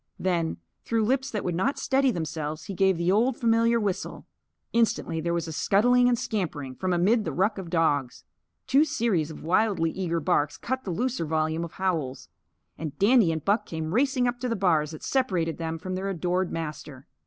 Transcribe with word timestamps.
Then, 0.17 0.57
through 0.83 1.05
lips 1.05 1.29
that 1.29 1.43
would 1.43 1.53
not 1.53 1.77
steady 1.77 2.09
themselves, 2.09 2.63
he 2.65 2.73
gave 2.73 2.97
the 2.97 3.11
old 3.11 3.37
familiar 3.37 3.79
whistle. 3.79 4.25
Instantly 4.73 5.21
there 5.21 5.31
was 5.31 5.47
a 5.47 5.51
scuttling 5.53 6.09
and 6.09 6.17
scampering 6.17 6.73
from 6.73 6.91
amid 6.91 7.23
the 7.23 7.31
ruck 7.31 7.59
of 7.59 7.69
dogs. 7.69 8.23
Two 8.65 8.83
series 8.83 9.29
of 9.29 9.43
wildly 9.43 9.91
eager 9.91 10.19
barks 10.19 10.57
cut 10.57 10.85
the 10.85 10.89
looser 10.91 11.27
volume 11.27 11.63
of 11.63 11.73
howls. 11.73 12.29
And 12.79 12.97
Dandy 12.97 13.31
and 13.31 13.45
Buck 13.45 13.67
came 13.67 13.93
racing 13.93 14.27
up 14.27 14.39
to 14.39 14.49
the 14.49 14.55
bars 14.55 14.89
that 14.89 15.03
separated 15.03 15.59
them 15.59 15.77
from 15.77 15.93
their 15.93 16.09
adored 16.09 16.51
master. 16.51 17.05